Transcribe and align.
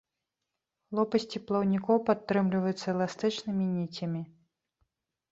Лопасці 0.99 1.41
плаўнікоў 1.49 1.97
падтрымліваюцца 2.07 2.87
эластычнымі 2.93 3.67
ніцямі. 3.75 4.23